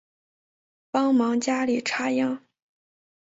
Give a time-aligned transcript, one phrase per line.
[0.89, 2.41] 帮忙家里插秧